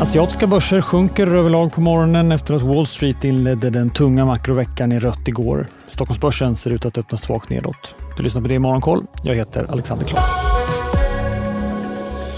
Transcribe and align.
Asiatiska 0.00 0.46
börser 0.46 0.80
sjunker 0.80 1.34
överlag 1.34 1.72
på 1.72 1.80
morgonen 1.80 2.32
efter 2.32 2.54
att 2.54 2.62
Wall 2.62 2.86
Street 2.86 3.24
inledde 3.24 3.70
den 3.70 3.90
tunga 3.90 4.24
makroveckan 4.24 4.92
i 4.92 4.98
rött 4.98 5.28
igår. 5.28 5.66
Stockholmsbörsen 5.88 6.56
ser 6.56 6.70
ut 6.70 6.86
att 6.86 6.98
öppna 6.98 7.18
svagt 7.18 7.50
nedåt. 7.50 7.94
Du 8.16 8.22
lyssnar 8.22 8.42
på 8.42 8.48
det 8.48 8.54
i 8.54 8.58
Morgonkoll. 8.58 9.06
Jag 9.22 9.34
heter 9.34 9.66
Alexander 9.70 10.06
Klar. 10.06 10.47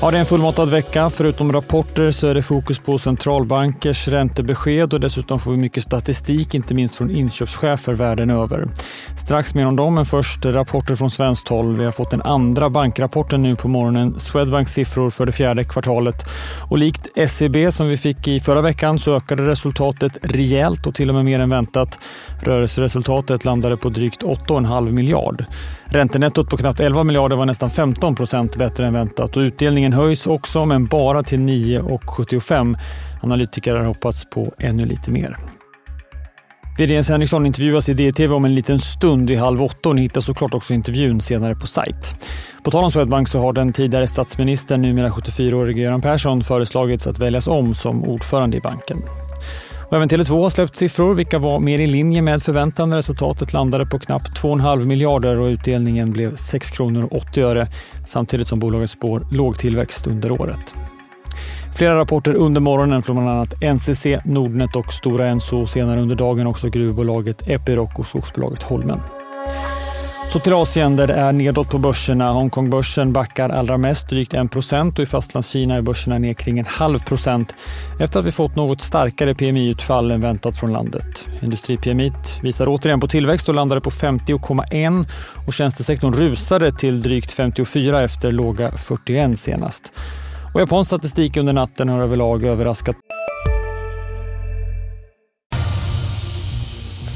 Ja, 0.03 0.11
det 0.11 0.17
är 0.17 0.21
en 0.21 0.27
fullmatad 0.27 0.71
vecka. 0.71 1.11
Förutom 1.11 1.53
rapporter 1.53 2.11
så 2.11 2.29
är 2.29 2.35
det 2.35 2.43
fokus 2.43 2.79
på 2.79 2.99
centralbankers 2.99 4.09
räntebesked 4.09 4.95
och 4.95 5.01
dessutom 5.01 5.39
får 5.39 5.51
vi 5.51 5.57
mycket 5.57 5.83
statistik, 5.83 6.55
inte 6.55 6.75
minst 6.75 6.97
från 6.97 7.11
inköpschefer 7.11 7.95
världen 7.95 8.31
över. 8.31 8.69
Strax 9.17 9.55
mer 9.55 9.67
om 9.67 9.77
dem, 9.77 9.95
men 9.95 10.05
först 10.05 10.45
rapporter 10.45 10.95
från 10.95 11.11
svenskt 11.11 11.49
håll. 11.49 11.77
Vi 11.77 11.85
har 11.85 11.93
fått 11.93 12.11
den 12.11 12.23
andra 12.23 12.71
bankrapporten 12.71 13.43
nu 13.43 13.57
på 13.57 13.69
morgonen. 13.69 14.21
Swedbanks 14.21 14.73
siffror 14.73 15.11
för 15.11 15.27
det 15.27 15.33
fjärde 15.33 15.65
kvartalet. 15.65 16.25
Och 16.71 16.79
likt 16.79 17.09
SEB 17.29 17.73
som 17.73 17.89
vi 17.89 17.97
fick 17.97 18.29
i 18.29 18.41
förra 18.41 18.61
veckan 18.61 18.99
så 18.99 19.17
ökade 19.17 19.47
resultatet 19.47 20.19
rejält 20.23 20.87
och 20.87 20.95
till 20.95 21.09
och 21.09 21.15
med 21.15 21.25
mer 21.25 21.41
än 21.41 21.51
väntat. 21.51 21.99
Rörelseresultatet 22.43 23.45
landade 23.45 23.77
på 23.77 23.89
drygt 23.89 24.23
8,5 24.23 24.93
miljard. 24.93 25.45
Räntenettot 25.85 26.51
på 26.51 26.57
knappt 26.57 26.81
11 26.81 27.05
miljarder 27.05 27.37
var 27.37 27.47
nästan 27.47 27.71
15 27.71 28.15
procent 28.15 28.57
bättre 28.57 28.87
än 28.87 28.93
väntat 28.93 29.37
och 29.37 29.41
utdelningen 29.41 29.90
höjs 29.93 30.27
också 30.27 30.67
men 30.67 30.87
bara 30.87 31.23
till 31.23 31.39
9,75. 31.39 32.79
Analytiker 33.23 33.75
har 33.75 33.85
hoppats 33.85 34.25
på 34.25 34.53
ännu 34.59 34.87
lite 34.87 35.11
mer. 35.11 35.37
VD 36.79 36.95
Jens 36.95 37.09
Henriksson 37.09 37.47
intervjuas 37.47 37.89
i 37.89 37.95
DTV 37.95 38.35
om 38.35 38.45
en 38.45 38.55
liten 38.55 38.79
stund 38.79 39.29
vid 39.31 39.39
halv 39.39 39.63
åtta 39.63 39.89
och 39.89 39.97
ni 39.97 40.03
hittar 40.03 40.21
såklart 40.21 40.55
också 40.55 40.75
intervjun 40.75 41.21
senare 41.21 41.55
på 41.55 41.67
sajt. 41.67 42.27
På 42.63 42.71
tal 42.71 42.85
om 42.85 42.91
Swedbank 42.91 43.29
så 43.29 43.41
har 43.41 43.53
den 43.53 43.73
tidigare 43.73 44.07
statsministern, 44.07 44.83
numera 44.83 45.09
74-årige 45.09 45.83
Göran 45.83 46.01
Persson, 46.01 46.45
föreslagits 46.45 47.07
att 47.07 47.19
väljas 47.19 47.47
om 47.47 47.75
som 47.75 48.05
ordförande 48.05 48.57
i 48.57 48.61
banken. 48.61 49.03
Och 49.91 49.97
även 49.97 50.09
Tele2 50.09 50.43
har 50.43 50.51
släppt 50.51 50.77
siffror 50.77 51.15
vilka 51.15 51.39
var 51.39 51.61
mer 51.61 51.79
i 51.79 51.87
linje 51.87 52.23
med 52.23 52.43
förväntan. 52.43 52.95
Resultatet 52.95 53.53
landade 53.53 53.87
på 53.87 53.99
knappt 53.99 54.43
2,5 54.43 54.85
miljarder 54.87 55.41
och 55.41 55.47
utdelningen 55.47 56.13
blev 56.13 56.37
6 56.37 56.71
kronor 56.71 57.05
och 57.05 57.17
80 57.17 57.43
öre 57.43 57.69
samtidigt 58.07 58.49
som 58.49 58.59
bolaget 58.59 58.91
spår 58.91 59.27
låg 59.33 59.59
tillväxt 59.59 60.07
under 60.07 60.33
året. 60.33 60.75
Flera 61.77 61.97
rapporter 61.97 62.35
under 62.35 62.61
morgonen 62.61 63.03
från 63.03 63.17
bland 63.17 63.29
annat 63.31 63.55
NCC, 63.63 64.07
Nordnet 64.25 64.77
och 64.77 64.93
Stora 64.93 65.27
Enso. 65.27 65.63
och 65.63 65.69
Senare 65.69 66.01
under 66.01 66.17
dagen 66.17 66.47
också 66.47 66.69
gruvbolaget 66.69 67.49
Epiroc 67.49 67.91
och 67.97 68.07
skogsbolaget 68.07 68.63
Holmen. 68.63 69.01
Så 70.33 70.39
till 70.39 70.53
Asien 70.53 70.97
där 70.97 71.07
det 71.07 71.15
är 71.15 71.33
nedåt 71.33 71.71
på 71.71 71.79
börserna. 71.79 72.33
Hongkongbörsen 72.33 73.13
backar 73.13 73.49
allra 73.49 73.79
mest, 73.79 74.09
drygt 74.09 74.33
1% 74.33 74.93
och 74.93 74.99
i 74.99 75.07
Fastlandskina 75.07 75.75
är 75.75 75.83
börserna 75.83 76.19
ner 76.19 76.35
kring 76.35 76.59
en 76.59 76.67
halv 76.67 76.99
procent 76.99 77.55
efter 78.01 78.21
att 78.21 78.27
vi 78.27 78.31
fått 78.31 78.57
något 78.57 78.81
starkare 78.81 79.35
PMI-utfall 79.35 80.11
än 80.11 80.21
väntat 80.21 80.57
från 80.57 80.73
landet. 80.73 81.29
Industri-PMI 81.43 82.13
visar 82.43 82.67
återigen 82.69 83.01
på 83.01 83.09
tillväxt 83.09 83.49
och 83.49 83.55
landade 83.55 83.81
på 83.81 83.91
50,1 83.91 85.09
och 85.47 85.53
tjänstesektorn 85.53 86.13
rusade 86.13 86.73
till 86.73 87.03
drygt 87.03 87.33
54 87.33 88.03
efter 88.03 88.33
låga 88.33 88.73
41 88.73 89.41
senast. 89.41 89.93
Och 90.55 90.61
japansk 90.61 90.89
statistik 90.89 91.37
under 91.37 91.53
natten 91.53 91.89
har 91.89 92.03
överlag 92.03 92.45
överraskat 92.45 92.97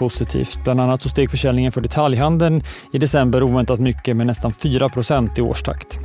Positivt. 0.00 0.64
Bland 0.64 0.80
annat 0.80 1.02
så 1.02 1.08
steg 1.08 1.30
försäljningen 1.30 1.72
för 1.72 1.80
detaljhandeln 1.80 2.62
i 2.92 2.98
december 2.98 3.42
oväntat 3.42 3.80
mycket 3.80 4.16
med 4.16 4.26
nästan 4.26 4.52
4% 4.52 5.38
i 5.38 5.42
årstakt. 5.42 6.00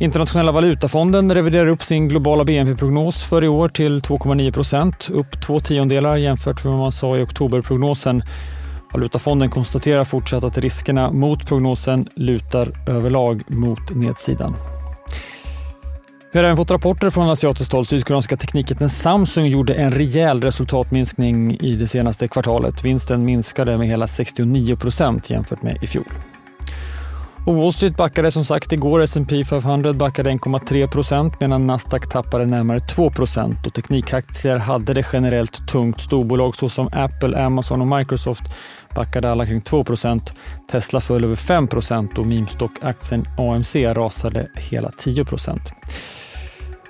Internationella 0.00 0.52
valutafonden 0.52 1.34
reviderar 1.34 1.66
upp 1.66 1.82
sin 1.82 2.08
globala 2.08 2.44
BNP-prognos 2.44 3.22
för 3.22 3.44
i 3.44 3.48
år 3.48 3.68
till 3.68 4.00
2,9 4.00 4.52
procent, 4.52 5.10
upp 5.12 5.42
två 5.46 5.60
tiondelar 5.60 6.16
jämfört 6.16 6.64
med 6.64 6.72
vad 6.72 6.80
man 6.80 6.92
sa 6.92 7.16
i 7.16 7.22
oktoberprognosen. 7.22 8.22
Valutafonden 8.92 9.50
konstaterar 9.50 10.04
fortsatt 10.04 10.44
att 10.44 10.58
riskerna 10.58 11.12
mot 11.12 11.46
prognosen 11.46 12.08
lutar 12.16 12.68
överlag 12.86 13.42
mot 13.46 13.94
nedsidan. 13.94 14.54
Vi 16.34 16.38
har 16.38 16.44
även 16.44 16.56
fått 16.56 16.70
rapporter 16.70 17.10
från 17.10 17.30
asiatiskt 17.30 17.72
håll. 17.72 17.86
Sydkoreanska 17.86 18.36
teknikjätten 18.36 18.90
Samsung 18.90 19.46
gjorde 19.46 19.74
en 19.74 19.92
rejäl 19.92 20.42
resultatminskning 20.42 21.56
i 21.60 21.74
det 21.74 21.86
senaste 21.86 22.28
kvartalet. 22.28 22.84
Vinsten 22.84 23.24
minskade 23.24 23.78
med 23.78 23.88
hela 23.88 24.06
69 24.06 24.76
procent 24.76 25.30
jämfört 25.30 25.62
med 25.62 25.82
i 25.82 25.86
fjol. 25.86 26.04
Och 27.46 27.54
Wall 27.54 27.72
Street 27.72 27.96
backade 27.96 28.30
som 28.30 28.44
sagt 28.44 28.72
igår. 28.72 29.02
S&P 29.02 29.44
500 29.44 29.92
backade 29.92 30.30
1,3 30.30 30.86
procent 30.86 31.40
medan 31.40 31.66
Nasdaq 31.66 32.08
tappade 32.08 32.46
närmare 32.46 32.80
2 32.80 33.10
procent. 33.10 33.66
Och 33.66 33.74
teknikaktier 33.74 34.56
hade 34.56 34.94
det 34.94 35.06
generellt 35.12 35.68
tungt. 35.68 36.00
Storbolag 36.00 36.56
såsom 36.56 36.88
Apple, 36.92 37.44
Amazon 37.44 37.80
och 37.80 37.98
Microsoft 37.98 38.44
backade 38.94 39.30
alla 39.30 39.46
kring 39.46 39.60
2 39.60 39.84
procent. 39.84 40.32
Tesla 40.70 41.00
föll 41.00 41.24
över 41.24 41.36
5 41.36 41.68
procent 41.68 42.18
och 42.18 42.26
meme-stockaktien 42.26 43.26
AMC 43.38 43.76
rasade 43.76 44.48
hela 44.54 44.90
10 44.90 45.24
procent. 45.24 45.72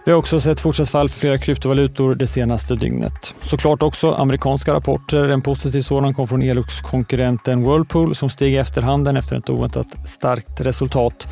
Vi 0.06 0.12
har 0.12 0.18
också 0.18 0.40
sett 0.40 0.60
fortsatt 0.60 0.90
fall 0.90 1.08
för 1.08 1.18
flera 1.18 1.38
kryptovalutor 1.38 2.14
det 2.14 2.26
senaste 2.26 2.74
dygnet. 2.74 3.34
Såklart 3.42 3.82
också 3.82 4.12
amerikanska 4.12 4.74
rapporter. 4.74 5.24
En 5.24 5.42
positiv 5.42 5.80
sådan 5.80 6.14
kom 6.14 6.28
från 6.28 6.42
Elux-konkurrenten 6.42 7.62
Whirlpool 7.64 8.14
som 8.14 8.30
steg 8.30 8.52
i 8.52 8.56
efterhanden 8.56 9.16
efter 9.16 9.36
ett 9.36 9.50
oväntat 9.50 9.86
starkt 10.08 10.60
resultat. 10.60 11.28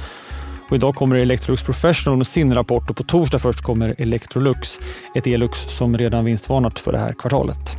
Och 0.68 0.76
idag 0.76 0.94
kommer 0.94 1.16
Electrolux 1.16 1.62
Professional 1.62 2.16
med 2.16 2.26
sin 2.26 2.54
rapport 2.54 2.90
och 2.90 2.96
på 2.96 3.02
torsdag 3.02 3.38
först 3.38 3.62
kommer 3.62 3.94
Electrolux, 3.98 4.78
ett 5.14 5.26
Elux 5.26 5.58
som 5.58 5.98
redan 5.98 6.24
vinstvarnat 6.24 6.78
för 6.78 6.92
det 6.92 6.98
här 6.98 7.12
kvartalet. 7.12 7.76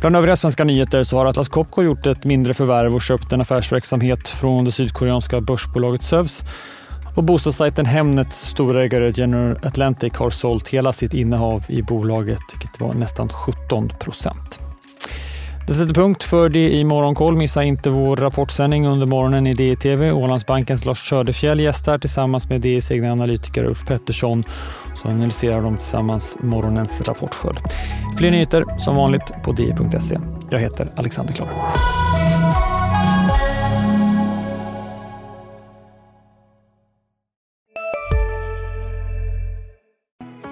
Bland 0.00 0.16
övriga 0.16 0.36
svenska 0.36 0.64
nyheter 0.64 1.02
så 1.02 1.16
har 1.16 1.26
Atlas 1.26 1.48
Copco 1.48 1.82
gjort 1.82 2.06
ett 2.06 2.24
mindre 2.24 2.54
förvärv 2.54 2.94
och 2.94 3.02
köpt 3.02 3.32
en 3.32 3.40
affärsverksamhet 3.40 4.28
från 4.28 4.64
det 4.64 4.72
sydkoreanska 4.72 5.40
börsbolaget 5.40 6.02
Sövs 6.02 6.44
och 7.16 7.24
bostadssajten 7.24 7.86
Hemnets 7.86 8.46
storägare 8.46 9.12
General 9.14 9.58
Atlantic 9.62 10.16
har 10.16 10.30
sålt 10.30 10.68
hela 10.68 10.92
sitt 10.92 11.14
innehav 11.14 11.64
i 11.68 11.82
bolaget, 11.82 12.40
vilket 12.52 12.80
var 12.80 12.94
nästan 12.94 13.28
17 13.28 13.92
procent. 14.00 14.60
Det 15.66 15.74
sätter 15.74 15.94
punkt 15.94 16.22
för 16.22 16.48
det 16.48 16.70
i 16.70 16.84
Morgonkoll. 16.84 17.36
Missa 17.36 17.62
inte 17.62 17.90
vår 17.90 18.16
rapportsändning 18.16 18.86
under 18.86 19.06
morgonen 19.06 19.46
i 19.46 19.52
DTV. 19.52 20.12
Ålandsbankens 20.12 20.84
Lars 20.84 21.08
Söderfjell 21.08 21.60
gästar 21.60 21.98
tillsammans 21.98 22.48
med 22.48 22.60
DIs 22.60 22.90
egna 22.90 23.12
analytiker 23.12 23.64
Ulf 23.64 23.86
Pettersson. 23.86 24.44
Så 24.96 25.08
analyserar 25.08 25.62
de 25.62 25.76
tillsammans 25.76 26.36
morgonens 26.40 27.00
rapportskörd. 27.00 27.58
Fler 28.18 28.30
nyheter 28.30 28.78
som 28.78 28.96
vanligt 28.96 29.32
på 29.44 29.52
di.se. 29.52 30.18
Jag 30.50 30.58
heter 30.58 30.88
Alexander 30.96 31.34
Klar. 31.34 31.48